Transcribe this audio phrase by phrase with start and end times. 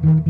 [0.00, 0.20] مرحبا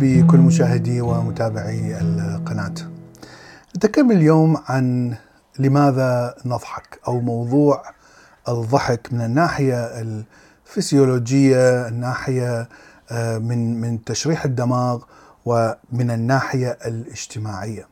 [0.00, 2.74] بكل مشاهدي ومتابعي القناة.
[3.76, 5.14] نتكلم اليوم عن
[5.58, 7.82] لماذا نضحك أو موضوع
[8.48, 10.02] الضحك من الناحية
[10.66, 12.68] الفسيولوجية، الناحية
[13.12, 15.02] من من تشريح الدماغ
[15.44, 17.88] ومن الناحية الاجتماعية.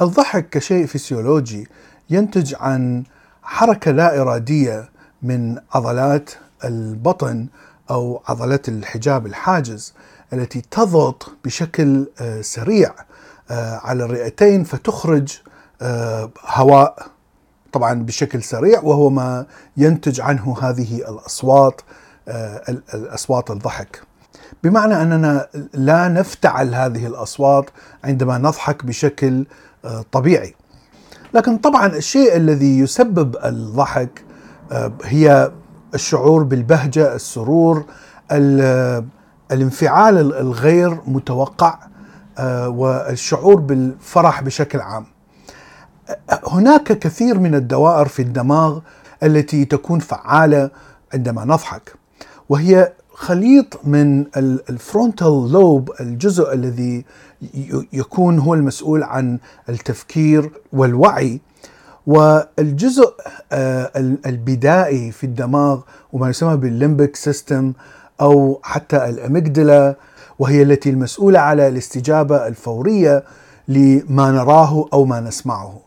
[0.00, 1.68] الضحك كشيء فسيولوجي
[2.10, 3.04] ينتج عن
[3.42, 4.90] حركة لا إرادية
[5.22, 6.30] من عضلات
[6.64, 7.46] البطن
[7.90, 9.94] أو عضلات الحجاب الحاجز
[10.32, 12.94] التي تضغط بشكل آه، سريع
[13.50, 15.38] آه، على الرئتين فتخرج
[15.82, 17.06] آه، هواء
[17.72, 21.80] طبعا بشكل سريع وهو ما ينتج عنه هذه الأصوات
[22.94, 24.02] الأصوات الضحك.
[24.64, 27.70] بمعنى أننا لا نفتعل هذه الأصوات
[28.04, 29.46] عندما نضحك بشكل
[30.12, 30.54] طبيعي.
[31.34, 34.24] لكن طبعا الشيء الذي يسبب الضحك
[35.04, 35.52] هي
[35.94, 37.84] الشعور بالبهجة، السرور،
[39.52, 41.78] الانفعال الغير متوقع
[42.38, 45.06] آه، والشعور بالفرح بشكل عام.
[46.48, 48.78] هناك كثير من الدوائر في الدماغ
[49.22, 50.70] التي تكون فعالة
[51.14, 51.94] عندما نضحك
[52.48, 54.24] وهي خليط من
[54.70, 57.04] ال frontal lobe الجزء الذي
[57.92, 59.38] يكون هو المسؤول عن
[59.68, 61.40] التفكير والوعي
[62.06, 63.14] والجزء
[63.52, 63.90] آه،
[64.26, 65.80] البدائي في الدماغ
[66.12, 67.72] وما يسمى بال limbic system
[68.20, 69.96] أو حتى الأميجدلا
[70.38, 73.24] وهي التي المسؤولة على الاستجابة الفورية
[73.68, 75.80] لما نراه أو ما نسمعه.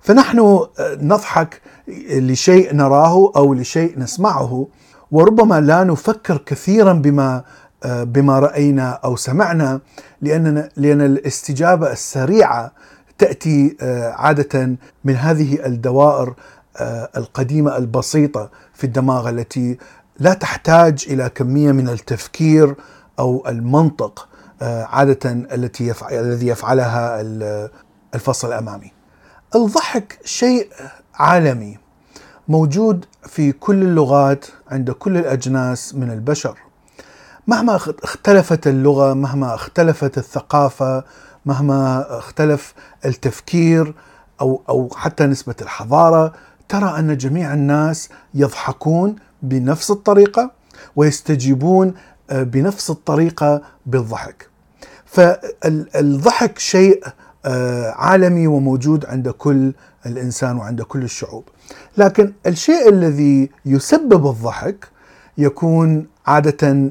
[0.00, 0.68] فنحن آه،
[1.00, 1.60] نضحك
[2.08, 4.66] لشيء نراه أو لشيء نسمعه
[5.10, 7.42] وربما لا نفكر كثيرا بما
[7.84, 9.80] آه، بما رأينا أو سمعنا
[10.20, 12.72] لأننا لأن الاستجابة السريعة
[13.18, 16.34] تأتي آه، عادة من هذه الدوائر
[17.16, 19.78] القديمة البسيطة في الدماغ التي
[20.18, 22.74] لا تحتاج إلى كمية من التفكير
[23.18, 24.28] أو المنطق
[24.62, 27.20] آه، عادة التي يفعل الذي يفعلها
[28.14, 28.92] الفصل الأمامي.
[29.54, 30.68] الضحك شيء
[31.14, 31.78] عالمي
[32.48, 36.58] موجود في كل اللغات عند كل الأجناس من البشر.
[37.46, 41.04] مهما اختلفت اللغة، مهما اختلفت الثقافة،
[41.46, 42.74] مهما اختلف
[43.04, 43.94] التفكير
[44.40, 46.32] أو أو حتى نسبة الحضارة،
[46.68, 50.50] ترى أن جميع الناس يضحكون بنفس الطريقة
[50.96, 51.94] ويستجيبون
[52.30, 54.48] آه، بنفس الطريقة بالضحك.
[55.06, 57.04] فالضحك شيء
[57.96, 59.72] عالمي وموجود عند كل
[60.06, 61.44] الإنسان وعند كل الشعوب.
[61.96, 64.88] لكن الشيء الذي يسبب الضحك
[65.38, 66.90] يكون عادة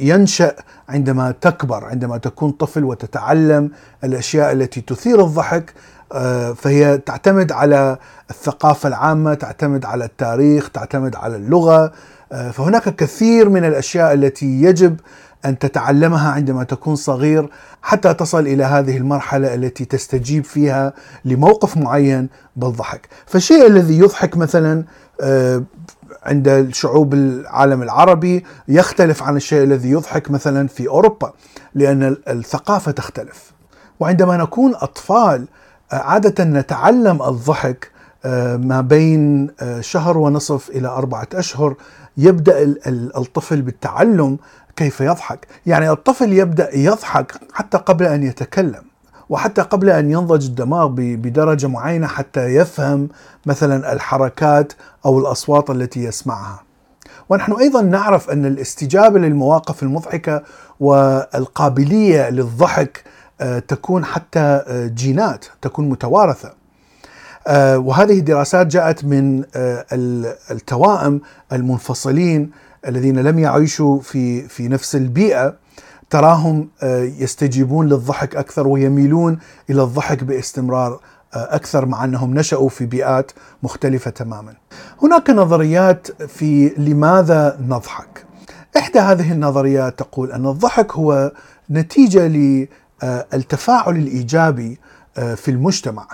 [0.00, 0.54] ينشأ
[0.88, 3.70] عندما تكبر عندما تكون طفل وتتعلم
[4.04, 5.74] الأشياء التي تثير الضحك
[6.12, 7.98] آه، فهي تعتمد على
[8.30, 11.92] الثقافة العامة تعتمد على التاريخ تعتمد على اللغة
[12.32, 15.00] آه، فهناك كثير من الأشياء التي يجب
[15.44, 17.50] أن تتعلمها عندما تكون صغير
[17.82, 20.92] حتى تصل إلى هذه المرحلة التي تستجيب فيها
[21.24, 24.84] لموقف معين بالضحك فالشيء الذي يضحك مثلا
[25.20, 25.62] آه،
[26.22, 31.32] عند الشعوب العالم العربي يختلف عن الشيء الذي يضحك مثلا في أوروبا
[31.74, 33.52] لأن الثقافة تختلف.
[34.00, 35.46] وعندما نكون أطفال
[35.92, 37.90] عادة نتعلم الضحك
[38.24, 41.74] آه، ما بين آه، شهر ونصف إلى أربعة أشهر
[42.16, 42.74] يبدأ
[43.16, 44.38] الطفل بالتعلم
[44.76, 48.82] كيف يضحك، يعني الطفل يبدأ يضحك حتى قبل أن يتكلم.
[49.28, 53.08] وحتى قبل أن ينضج الدماغ بدرجة معينة حتى يفهم
[53.46, 54.72] مثلا الحركات
[55.06, 56.62] أو الأصوات التي يسمعها.
[57.28, 60.42] ونحن أيضا نعرف أن الاستجابة للمواقف المضحكة
[60.80, 63.04] والقابلية للضحك
[63.40, 66.59] آه، تكون حتى آه، جينات تكون متوارثة.
[67.46, 69.44] آه، وهذه الدراسات جاءت من
[70.50, 71.20] التوائم
[71.52, 72.50] المنفصلين
[72.86, 75.54] الذين لم يعيشوا في في نفس البيئة
[76.10, 79.38] تراهم آه، يستجيبون للضحك أكثر ويميلون
[79.70, 81.00] إلى الضحك باستمرار
[81.34, 83.32] آه، أكثر مع أنهم نشأوا في بيئات
[83.62, 84.54] مختلفة تماما.
[85.02, 88.24] هناك نظريات في لماذا نضحك.
[88.76, 91.32] إحدى هذه النظريات تقول أن الضحك هو
[91.70, 94.78] نتيجة للتفاعل الإيجابي
[95.18, 96.06] آه، في المجتمع.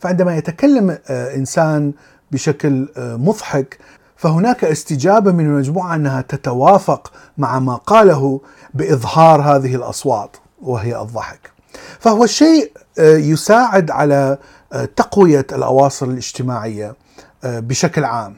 [0.00, 1.92] فعندما يتكلم إنسان
[2.32, 3.78] بشكل مضحك
[4.20, 8.40] فهناك استجابة من المجموعة أنها تتوافق مع ما قاله
[8.74, 11.50] بإظهار هذه الأصوات وهي الضحك.
[11.98, 14.38] فهو الشيء آه، يساعد على
[14.72, 16.94] آه، تقوية الأواصر الاجتماعية
[17.44, 18.36] آه، بشكل عام.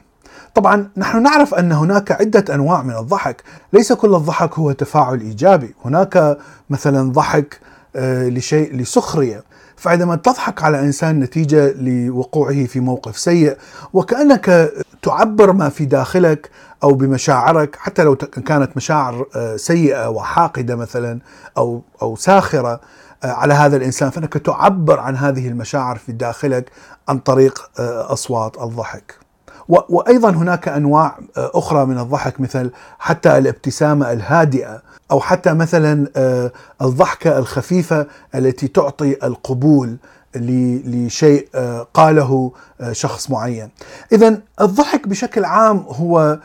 [0.55, 3.43] طبعا نحن نعرف أن هناك عدة أنواع من الضحك،
[3.73, 6.37] ليس كل الضحك هو تفاعل إيجابي، هناك
[6.69, 9.43] مثلا ضحك آه، لشيء لسخرية،
[9.75, 13.57] فعندما تضحك على إنسان نتيجة لوقوعه في موقف سيء
[13.93, 16.49] وكأنك تعبر ما في داخلك
[16.83, 21.19] أو بمشاعرك حتى لو كانت مشاعر آه، سيئة وحاقدة مثلا
[21.57, 22.81] أو أو ساخرة
[23.23, 26.71] آه، على هذا الإنسان فإنك تعبر عن هذه المشاعر في داخلك
[27.07, 29.22] عن طريق أصوات الضحك.
[29.69, 34.81] وأيضا هناك أنواع آه، أخرى من الضحك مثل حتى الابتسامة الهادئة
[35.11, 36.51] أو حتى مثلا آه،
[36.81, 39.97] الضحكة الخفيفة التي تعطي القبول
[40.35, 42.51] لشيء آه، قاله
[42.91, 43.69] شخص معين.
[44.11, 46.39] اذا الضحك بشكل عام هو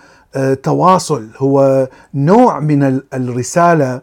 [0.63, 4.01] تواصل هو نوع من الرسالة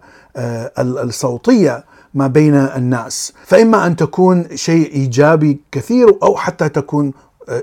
[0.79, 1.83] الصوتية
[2.13, 7.13] ما بين الناس فإما أن تكون شيء إيجابي كثير أو حتى تكون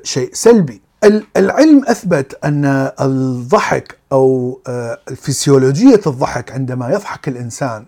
[0.03, 7.85] شيء سلبي العلم أثبت أن الضحك أو آه، فسيولوجيه الضحك عندما يضحك الإنسان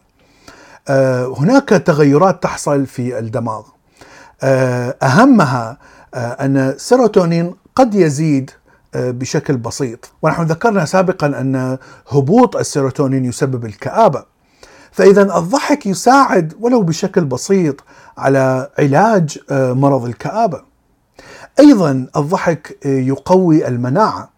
[0.88, 3.62] آه، هناك تغيرات تحصل في الدماغ.
[4.42, 5.78] آه، أهمها
[6.14, 8.50] أن السيروتونين قد يزيد
[8.94, 10.12] بشكل بسيط.
[10.22, 11.78] ونحن ذكرنا سابقا أن
[12.08, 14.24] هبوط السيروتونين يسبب الكآبة.
[14.92, 17.76] فإذا الضحك يساعد ولو بشكل بسيط
[18.18, 20.73] على علاج مرض الكآبة.
[21.60, 24.30] أيضا الضحك يقوي المناعة.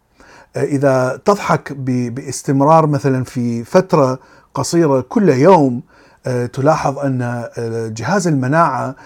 [0.57, 4.19] إذا تضحك باستمرار مثلا في فترة
[4.55, 5.83] قصيرة كل يوم
[6.53, 7.49] تلاحظ أن
[7.97, 8.97] جهاز المناعة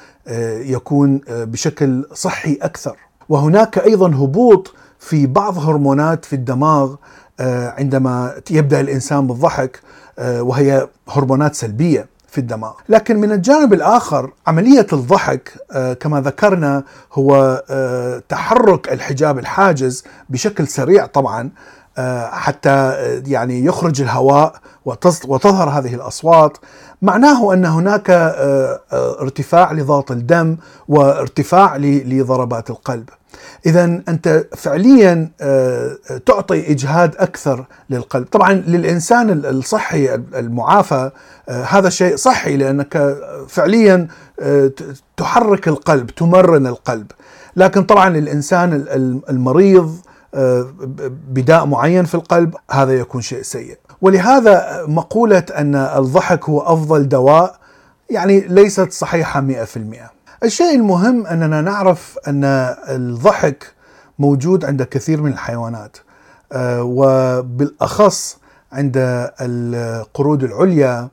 [0.60, 2.96] يكون بشكل صحي أكثر.
[3.28, 6.94] وهناك أيضا هبوط في بعض هرمونات في الدماغ
[7.78, 9.80] عندما يبدأ الإنسان بالضحك
[10.18, 12.06] وهي هرمونات سلبية.
[12.30, 19.38] في الدماغ لكن من الجانب الآخر عملية الضحك آه، كما ذكرنا هو آه، تحرك الحجاب
[19.38, 21.50] الحاجز بشكل سريع طبعا
[21.98, 22.94] آه، حتى
[23.26, 24.54] يعني يخرج الهواء
[25.26, 26.58] وتظهر هذه الأصوات.
[27.02, 28.10] معناه أن هناك
[28.92, 30.56] ارتفاع لضغط الدم
[30.88, 33.08] وارتفاع لضربات القلب.
[33.66, 35.96] اذا أنت فعليا آه،
[36.26, 38.26] تعطي إجهاد أكثر للقلب.
[38.26, 41.10] طبعا للإنسان الصحي المعافى
[41.48, 43.16] آه، هذا شيء صحي لأنك
[43.48, 44.08] فعليا
[44.40, 44.70] آه،
[45.16, 47.06] تحرك القلب تمرن القلب.
[47.56, 48.86] لكن طبعا للإنسان
[49.30, 49.96] المريض
[51.28, 53.78] بداء معين في القلب هذا يكون شيء سيء.
[54.00, 57.60] ولهذا مقولة أن الضحك هو أفضل دواء
[58.10, 62.44] يعني ليست صحيحة 100% الشيء المهم أننا نعرف أن
[62.88, 63.72] الضحك
[64.18, 65.96] موجود عند كثير من الحيوانات
[66.52, 68.38] آه، وبالأخص
[68.72, 68.94] عند
[69.40, 71.08] القرود العليا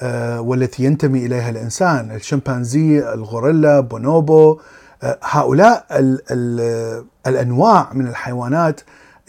[0.00, 4.60] آه، والتي ينتمي إليها الإنسان الشمبانزي الغوريلا بونوبو
[5.02, 8.80] آه، هؤلاء ال ال الأنواع من الحيوانات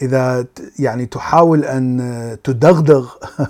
[0.02, 0.46] إذا
[0.78, 3.10] يعني تحاول أن تدغدغ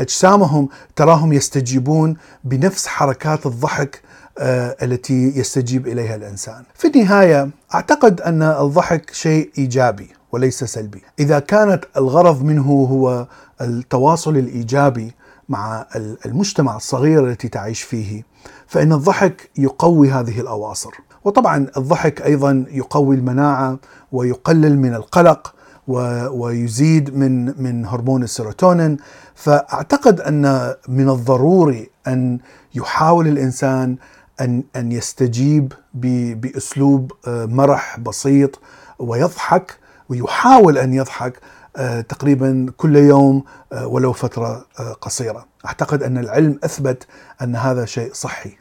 [0.00, 4.02] أجسامهم تراهم يستجيبون بنفس حركات الضحك
[4.38, 6.62] آه، التي يستجيب إليها الإنسان.
[6.74, 11.02] في النهاية أعتقد أن الضحك شيء إيجابي وليس سلبي.
[11.18, 13.26] إذا كانت الغرض منه هو
[13.60, 15.12] التواصل الإيجابي
[15.48, 15.86] مع
[16.26, 18.22] المجتمع الصغير التي تعيش فيه
[18.66, 20.90] فإن الضحك يقوي هذه الأواصر.
[21.24, 23.78] وطبعا الضحك أيضا يقوي المناعة
[24.12, 25.54] ويقلل من القلق
[25.88, 28.96] ويزيد من من هرمون السيروتونين
[29.34, 32.38] فأعتقد أن من الضروري أن
[32.74, 33.96] يحاول الإنسان
[34.40, 38.60] أن أن يستجيب بأسلوب آه، مرح بسيط
[38.98, 41.40] ويضحك ويحاول أن يضحك
[41.76, 44.66] آه، تقريبا كل يوم آه، ولو فترة
[45.00, 45.46] قصيرة.
[45.66, 47.06] أعتقد أن العلم أثبت
[47.42, 48.56] أن هذا شيء صحي.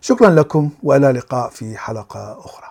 [0.00, 2.69] شكرا لكم وإلى لقاء في حلقة أخرى.